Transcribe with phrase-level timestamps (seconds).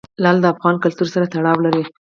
[0.23, 1.83] لعل د افغان کلتور سره تړاو لري.